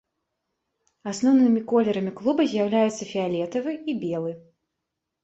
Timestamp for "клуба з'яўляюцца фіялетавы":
2.19-3.71